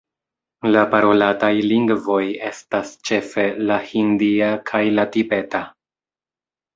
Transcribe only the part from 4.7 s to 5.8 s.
kaj la tibeta.